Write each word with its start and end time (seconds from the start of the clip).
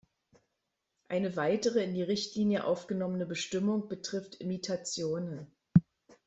Eine 1.09 1.35
weitere 1.35 1.83
in 1.83 1.93
die 1.93 2.01
Richtlinie 2.01 2.63
aufgenommene 2.63 3.27
Bestimmung 3.27 3.87
betrifft 3.87 4.33
Imitationen. 4.41 5.53